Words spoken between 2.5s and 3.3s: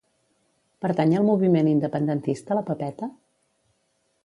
la Pepeta?